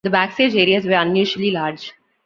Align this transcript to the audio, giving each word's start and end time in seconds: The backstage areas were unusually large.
The 0.03 0.09
backstage 0.09 0.55
areas 0.55 0.87
were 0.87 0.93
unusually 0.95 1.51
large. 1.51 1.93